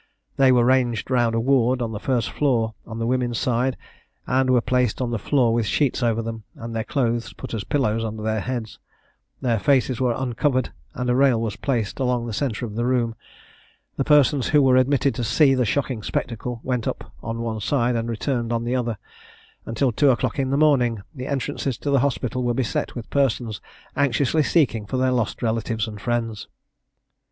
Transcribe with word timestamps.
They 0.35 0.51
were 0.51 0.65
ranged 0.65 1.11
round 1.11 1.35
a 1.35 1.39
ward 1.39 1.79
on 1.79 1.91
the 1.91 1.99
first 1.99 2.31
floor, 2.31 2.73
on 2.87 2.97
the 2.97 3.05
women's 3.05 3.37
side, 3.37 3.77
and 4.25 4.49
were 4.49 4.59
placed 4.59 4.99
on 4.99 5.11
the 5.11 5.19
floor 5.19 5.53
with 5.53 5.67
sheets 5.67 6.01
over 6.01 6.23
them, 6.23 6.43
and 6.55 6.75
their 6.75 6.83
clothes 6.83 7.33
put 7.33 7.53
as 7.53 7.63
pillows 7.63 8.03
under 8.03 8.23
their 8.23 8.39
heads: 8.39 8.79
their 9.41 9.59
faces 9.59 10.01
were 10.01 10.15
uncovered: 10.17 10.71
and 10.95 11.07
a 11.07 11.15
rail 11.15 11.39
was 11.39 11.55
placed 11.55 11.99
along 11.99 12.25
the 12.25 12.33
centre 12.33 12.65
of 12.65 12.73
the 12.73 12.83
room. 12.87 13.13
The 13.95 14.03
persons 14.03 14.47
who 14.47 14.63
were 14.63 14.75
admitted 14.75 15.13
to 15.13 15.23
see 15.23 15.53
the 15.53 15.65
shocking 15.65 16.01
spectacle 16.01 16.61
went 16.63 16.87
up 16.87 17.13
on 17.21 17.41
one 17.41 17.59
side, 17.59 17.95
and 17.95 18.09
returned 18.09 18.51
on 18.51 18.63
the 18.63 18.75
other. 18.75 18.97
Until 19.67 19.91
two 19.91 20.09
o'clock 20.09 20.39
in 20.39 20.49
the 20.49 20.57
morning, 20.57 21.03
the 21.13 21.27
entrances 21.27 21.77
to 21.77 21.91
the 21.91 21.99
hospital 21.99 22.41
were 22.43 22.55
beset 22.55 22.95
with 22.95 23.07
persons 23.11 23.61
anxiously 23.95 24.41
seeking 24.41 24.87
for 24.87 24.97
their 24.97 25.11
lost 25.11 25.43
relatives 25.43 25.87
and 25.87 26.01
friends. 26.01 26.47